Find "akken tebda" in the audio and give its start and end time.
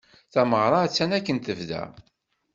1.17-1.83